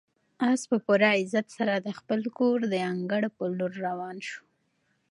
[0.49, 4.41] آس په پوره عزت سره د خپل کور د انګړ په لور روان شو.